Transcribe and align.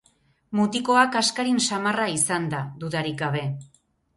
Mutikoa 0.59 1.03
kaskarin 1.17 1.61
samarra 1.65 2.09
izan 2.17 2.51
da, 2.55 2.63
dudarik 2.85 3.21
gabe... 3.25 3.45